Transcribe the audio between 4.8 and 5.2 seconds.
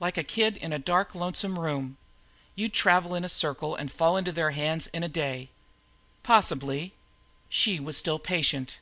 in a